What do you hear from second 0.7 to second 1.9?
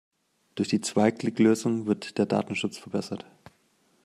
Zwei-Klick-Lösung